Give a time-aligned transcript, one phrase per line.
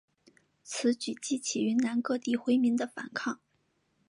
[0.63, 3.39] 此举激起云南各地回民的反抗。